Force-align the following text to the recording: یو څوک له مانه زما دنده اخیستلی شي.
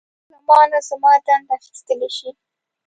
یو 0.03 0.07
څوک 0.09 0.29
له 0.31 0.41
مانه 0.47 0.79
زما 0.89 1.11
دنده 1.25 1.51
اخیستلی 1.57 2.09
شي. 2.17 2.29